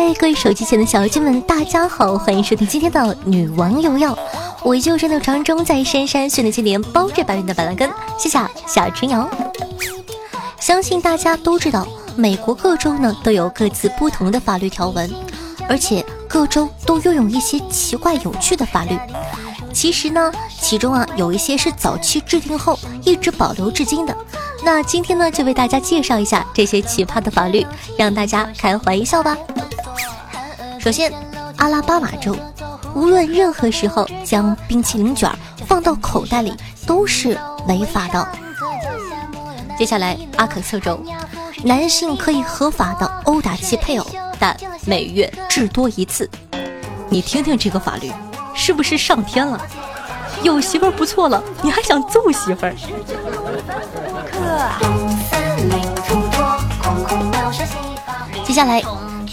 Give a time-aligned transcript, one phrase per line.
[0.00, 4.16] 嗨，各位手机前的小鸡们，大家好，欢迎收听今天的女王有药。
[4.62, 7.90] 我依旧是那传中在深山训练千年，包治百病的板蓝根。
[8.16, 9.28] 谢谢小春瑶。
[10.60, 11.84] 相信大家都知道，
[12.14, 15.10] 美国各州呢都有各自不同的法律条文，
[15.68, 18.96] 而且各州都拥有一些奇怪有趣的法律。
[19.72, 24.16] 其实呢，其中啊有一些是早期制定后一直保留至今的。
[24.62, 29.36] 那今天呢，就为大家介绍一下这些奇葩的法律，让大家开怀一笑吧。
[30.88, 31.12] 首先，
[31.58, 32.34] 阿拉巴马州，
[32.94, 35.30] 无论任何时候将冰淇淋卷
[35.66, 36.54] 放到口袋里
[36.86, 38.26] 都是违法的。
[39.78, 40.98] 接下来，阿肯色州，
[41.62, 44.06] 男性可以合法的殴打其配偶，
[44.38, 46.26] 但每月至多一次。
[47.10, 48.10] 你听听这个法律，
[48.54, 49.60] 是不是上天了？
[50.42, 52.74] 有媳妇儿不错了，你还想揍媳妇儿？
[58.42, 58.82] 接下来，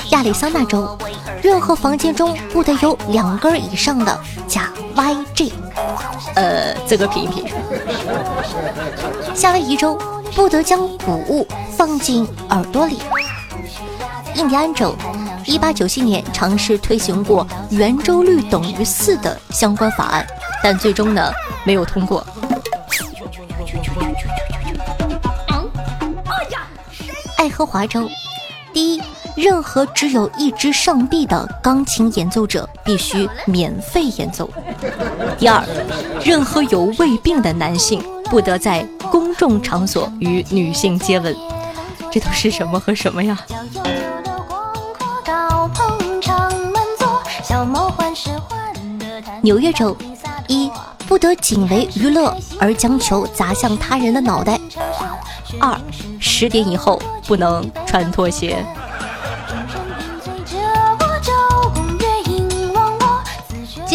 [0.09, 0.97] 亚利桑那州，
[1.41, 5.51] 任何房间中不得有两根以上的假 YG。
[6.35, 7.45] 呃，自个品一品。
[9.33, 9.97] 夏威夷州
[10.33, 12.99] 不得将谷物放进耳朵里。
[14.35, 14.95] 印第安州，
[15.45, 20.25] 一八九七年尝试推行过圆周率等于四的相关法案，
[20.61, 21.31] 但最终呢
[21.63, 22.25] 没有通过。
[27.37, 28.09] 爱荷华州，
[28.73, 29.01] 第一，
[29.35, 34.45] 任何只有一只上臂的钢琴演奏者必须免费演奏；
[35.37, 35.61] 第二，
[36.23, 41.35] 任何有胃病的男性不得在公众场所与女性接吻。
[42.09, 43.37] 这都是什么和什么呀？
[49.41, 49.95] 纽约州，
[50.47, 50.71] 一，
[51.07, 54.55] 不得仅为娱乐而将球砸向他人的脑袋；
[55.59, 55.77] 二，
[56.19, 58.65] 十点以后不能穿拖鞋。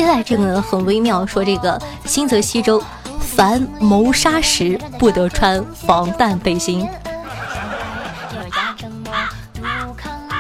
[0.01, 2.83] 接下来这个很微妙，说这个新泽西州，
[3.19, 6.89] 凡谋杀时不得穿防弹背心。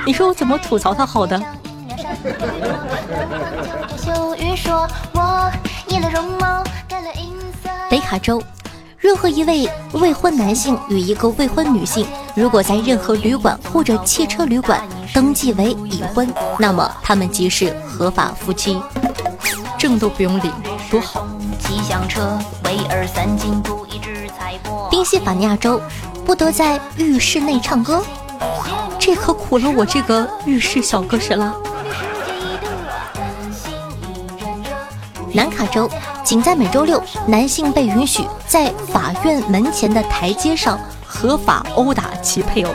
[0.07, 1.39] 你说我怎么吐槽他好的？
[7.91, 8.43] 北卡州，
[8.97, 14.81] 任何一位未婚男性与一个未婚女性，如果在任何旅馆或者汽车旅馆
[15.13, 18.81] 登记为已婚，那么他们即是合法夫妻，
[19.81, 20.53] 证都不用领，
[20.91, 21.27] 多好！
[24.91, 25.81] 宾夕法尼亚州，
[26.27, 28.05] 不得在浴室内唱歌，
[28.99, 31.55] 这可苦了我这个浴室小歌神了。
[35.33, 35.89] 南卡州
[36.23, 42.71] 仅在每周六，男性被允许在法院门前的台阶上合法殴打其配偶。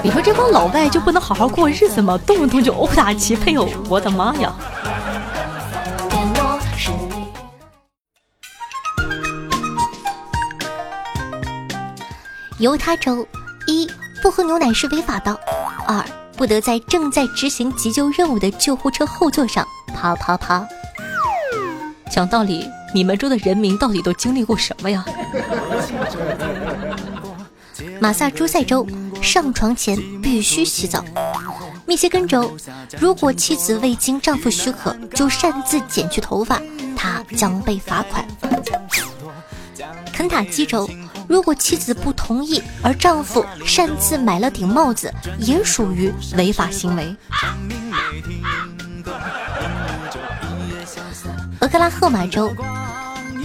[0.00, 2.16] 你说这帮老外就不能好好过日子吗？
[2.24, 4.54] 动不动就殴打其配偶，我的妈呀！
[12.60, 13.26] 犹他州，
[13.66, 13.90] 一
[14.22, 15.34] 不喝牛奶是违法的；
[15.86, 16.04] 二
[16.36, 20.68] 不得在正在执行急救任务的救护车后座上啪啪啪。
[22.10, 25.02] 讲道理，你们州的人民到底都经历过什么呀？
[27.98, 28.86] 马萨诸塞州
[29.22, 31.02] 上床前必须洗澡。
[31.86, 32.54] 密歇根州，
[32.98, 36.60] 如果妻子未经丈夫许可就擅自剪去头发，
[36.94, 38.22] 她将被罚款。
[40.12, 40.86] 肯塔基州，
[41.30, 47.16] 如果妻子不同意而丈夫擅自买了顶帽子，也属于违法行为。
[51.60, 52.52] 俄克拉荷马州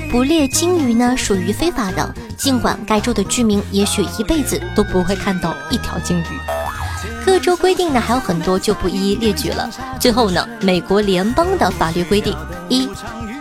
[0.10, 2.12] 捕猎鲸鱼呢，属于非法的。
[2.36, 6.26] 尽管该州的居民也许一辈子都不会看到一条鲸鱼。
[7.24, 9.70] 各州规定呢还有很多，就不一一列举了。
[10.00, 12.36] 最后呢，美国联邦的法律规定：
[12.68, 12.90] 一，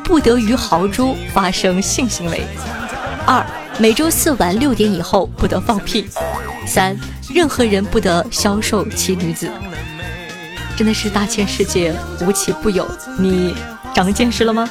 [0.04, 2.46] 不得于豪猪发生性行为；
[3.78, 6.04] 每周四晚六点以后不得放屁；
[6.66, 6.96] 三，
[7.28, 9.50] 任何人不得销售其女子。
[10.76, 12.86] 真的是大千世界无奇不有，
[13.18, 13.54] 你。
[13.94, 14.68] 长见识了吗？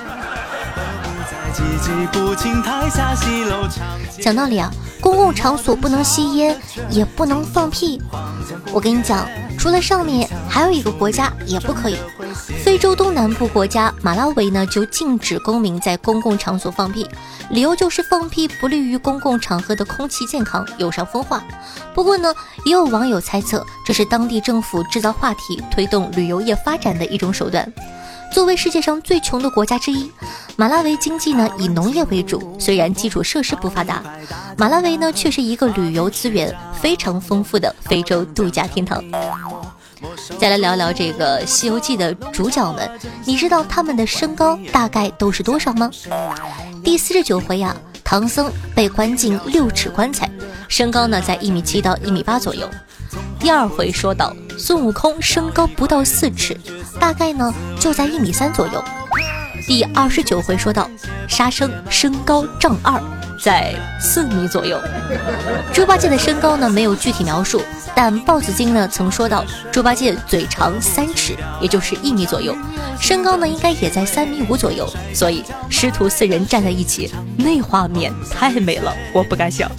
[4.20, 4.70] 讲道理啊，
[5.00, 6.58] 公共场所不能吸烟，
[6.90, 8.02] 也不能放屁。
[8.74, 9.26] 我跟你讲，
[9.58, 11.96] 除了上面，还有一个国家也不可以。
[12.74, 17.08] 非洲东南部国家马拉维呢，就禁止公民在公共场所放屁，
[17.52, 21.44] 理由就是放屁不利于公共场合的空气健康，有伤风化。
[21.94, 22.34] 不过呢，
[22.66, 27.72] 也有网友猜测，这是当地政府制造话题、推动旅游业发展的一种手段。
[28.34, 30.12] 作为世界上最穷的国家之一，
[30.56, 34.02] 马拉维经济呢以农业为主，虽然基础设施不发达，
[34.58, 39.00] 马拉维呢却是一个旅游资源非常丰富的非洲度假天堂。
[40.40, 42.90] 再来聊聊这个《西游记》的主角们，
[43.26, 45.90] 你知道他们的身高大概都是多少吗？
[46.84, 50.30] 第四十九回呀，唐僧被关进六尺棺材，
[50.68, 52.70] 身高呢在一米七到一米八左右。
[53.40, 56.58] 第二回说到孙悟空身高不到四尺，
[57.00, 58.84] 大概呢就在一米三左右。
[59.68, 60.90] 第二十九回说到
[61.28, 63.02] 沙僧身高丈二，
[63.40, 64.80] 在四米左右。
[65.74, 67.62] 猪八戒的身高呢没有具体描述，
[67.96, 72.56] 但豹子精呢曾说到猪八戒嘴长三尺，也就是一米左右，
[73.00, 74.88] 身高呢应该也在三米五左右。
[75.14, 79.70] 所以师徒四人站在一起，那画面太美了，我不敢想。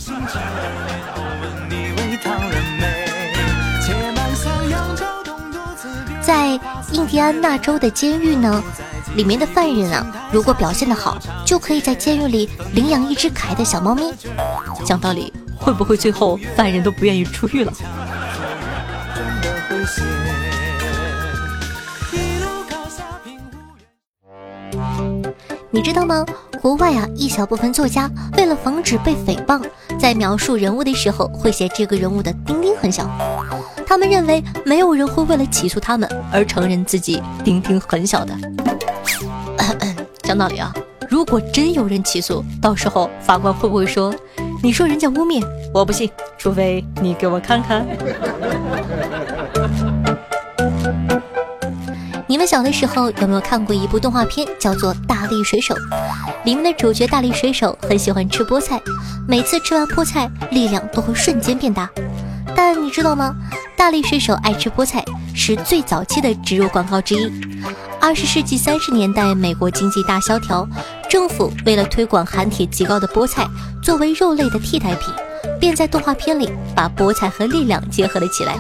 [6.23, 6.59] 在
[6.93, 8.63] 印第安纳州的监狱呢，
[9.15, 14.03] 里面的犯人啊，如果表现的好，就可以在监狱里领养一只可爱的小猫咪。
[14.85, 17.73] 讲道理，会不会最后犯人都不愿意出狱了？
[25.71, 26.25] 你知道吗？
[26.61, 29.63] 国外啊，一小部分作家为了防止被诽谤，
[29.99, 33.09] 在描述人物的时候会写这个人物的丁丁很小。
[33.87, 38.35] 他们认为没有人会为了起诉他们而承认自己丁丁很小的。
[40.35, 40.75] 讲道理啊，
[41.09, 44.13] 如果真有人起诉，到时候法官会不会说
[44.65, 45.41] ：“你说人家污蔑，
[45.73, 47.87] 我不信，除非你给我看看。
[52.27, 55.73] ”你们小的时候有没有看过一部动画片，叫做《大力水手》？
[56.45, 58.83] 里面的主角大力水手很喜欢吃菠菜，
[59.29, 61.89] 每次吃完菠菜，力量都会瞬间变大。
[62.57, 63.37] 但你知道吗？
[63.77, 65.05] 大力水手爱吃菠菜
[65.35, 67.31] 是最早期的植入广告之一。
[68.01, 70.67] 二十世纪三十年代，美国经济大萧条，
[71.09, 73.47] 政府为了推广含铁极高的菠菜
[73.83, 75.13] 作为肉类的替代品，
[75.61, 78.59] 便在动画片里把菠菜和力量结合了起来。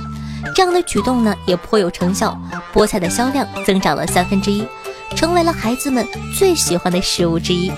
[0.54, 2.38] 这样的举动呢，也颇有成效，
[2.72, 4.64] 菠菜的销量增长了三分之一，
[5.16, 6.06] 成为了孩子们
[6.36, 7.72] 最喜欢的食物之一。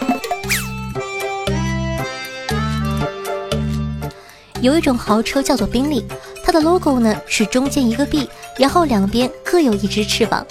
[4.60, 6.04] 有一种豪车叫做宾利。
[6.44, 10.46] 它的 logo 呢是中间一个 B，然后两边各有一只翅膀。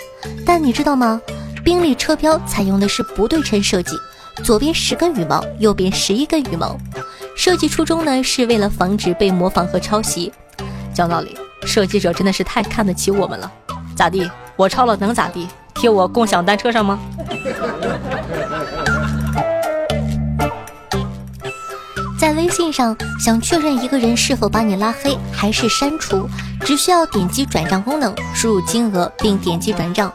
[0.46, 1.22] 但你知道吗？
[1.64, 3.96] 宾利车标采用的是不对称设计，
[4.44, 6.78] 左边十根羽毛，右边十一根羽毛。
[7.36, 10.32] 设计初衷呢是为了防止被模仿和抄袭。
[10.94, 11.36] 讲道理，
[11.66, 13.52] 设计者真的是太看得起我们了。
[13.96, 14.30] 咋地？
[14.56, 15.48] 我抄了能咋地？
[15.74, 17.00] 贴我共享单车上吗？
[22.46, 26.30] 微信上想确认一个人是否把你拉黑还是删除，
[26.62, 30.14] 只需要点击转账功能，输入金额并点击转账。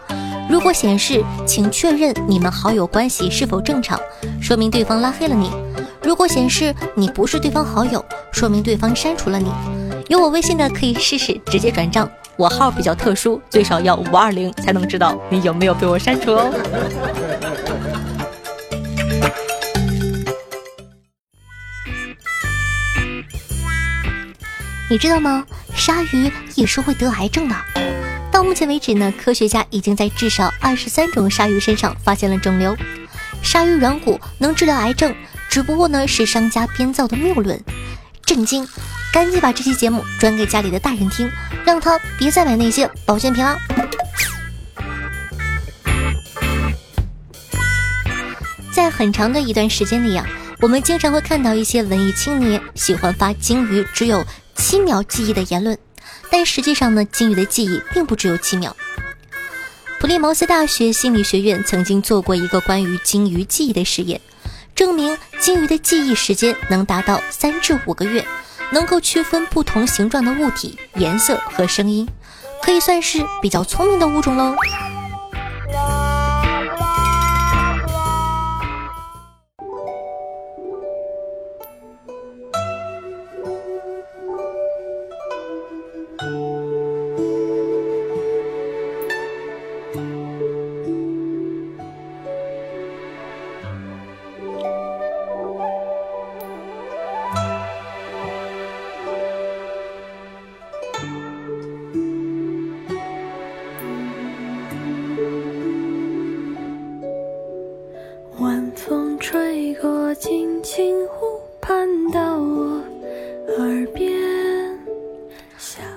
[0.48, 3.98] 如果显示请确认你们好友关系是否正常，
[4.40, 5.48] 说明对方拉黑了你；
[6.04, 9.50] 如果显示你不是对方好友，说明对方删除了你。
[10.06, 16.48] 有我微信的可以试试直接转账，我号比较特殊，最少要五二零才能知道你有没有被我删除哦。
[24.90, 25.46] 你知道吗？
[25.72, 27.54] 鲨鱼也是会得癌症的。
[28.32, 32.76] 到目前为止呢，科学家已经在至少二十三种鲨鱼身上发现了肿瘤。
[33.40, 35.14] 鲨鱼软骨能治疗癌症，
[35.48, 37.62] 只不过呢是商家编造的谬论。
[38.26, 38.66] 震惊！
[39.12, 41.30] 赶紧把这期节目转给家里的大人听，
[41.64, 43.56] 让他别再买那些保健品了。
[48.72, 50.26] 在很长的一段时间里呀，
[50.60, 54.26] 我们经常会看到一些文艺青年喜欢发鲸鱼只有。
[54.60, 55.78] 七秒记忆的言论，
[56.30, 58.76] 但实际上呢，鲸鱼的记忆并不只有七秒。
[59.98, 64.20] 普利茅斯大学心理学院曾经做过一个关于鲸鱼记忆的实验，
[64.74, 68.24] 证明鲸鱼的记忆时间能达到三至五个月，
[68.70, 72.06] 能够区分不同形状的物体、颜色和声音，
[72.62, 74.54] 可以算是比较聪明的物种喽。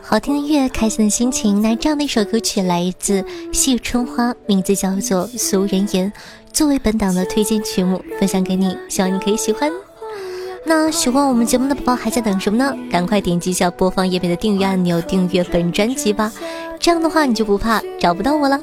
[0.05, 1.62] 好听的乐，开心的心情。
[1.62, 6.12] 那这样的一首歌曲来自谢春花，名字叫做《俗人言》，
[6.51, 9.72] 作为本档的推荐曲目分享给你，希望你可以喜欢。
[10.65, 12.75] 那喜欢我们节目的宝宝还在等什么呢？
[12.91, 16.31] 赶快点击一下播放页面的订阅按钮，订阅本专辑吧。
[16.79, 18.60] 这样的话，你就不怕找不到我了。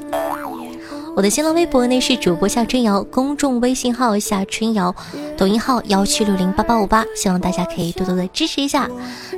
[1.13, 4.95] 我的新浪微博呢是主播夏春瑶，公众微信号夏春瑶，
[5.37, 8.89] 抖音号幺七六零八八五八，希望大家可以多多的支持一下。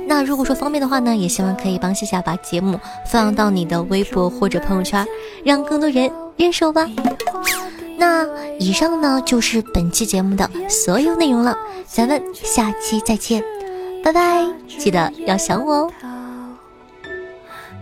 [0.06, 2.78] 那如果说方便的话呢，也希望可以帮夏夏把节目
[3.10, 5.04] 放到你的微博或者朋友圈，
[5.44, 6.88] 让更多人认识我吧。
[7.98, 8.24] 那
[8.58, 13.42] 以上呢就是本期节目的所有内容了，咱们下期再见，
[14.02, 14.46] 拜拜！
[14.78, 16.13] 记得要想我哦。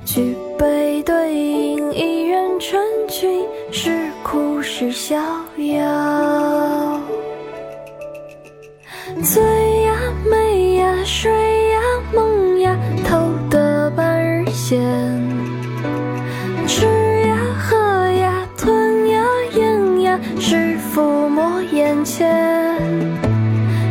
[0.05, 2.79] 举杯对饮，一人成
[3.09, 5.17] 群，是哭是逍
[5.57, 7.01] 遥。
[9.23, 9.43] 醉
[9.83, 9.95] 呀，
[10.29, 11.31] 美呀，睡
[11.69, 11.81] 呀，
[12.13, 12.77] 梦呀，
[13.09, 14.81] 偷得半日闲。
[16.67, 16.87] 吃
[17.27, 17.77] 呀，喝
[18.11, 22.29] 呀，吞呀，咽呀，是抚摸眼前。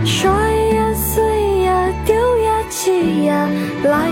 [0.05, 3.49] 摔呀，碎呀，丢呀，弃呀，
[3.83, 4.11] 来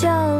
[0.00, 0.37] 就，